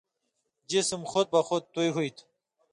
[0.69, 2.25] جسم خُود بخُود تُوی ہُوی تُھو۔